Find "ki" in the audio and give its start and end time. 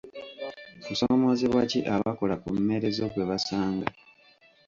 1.71-1.79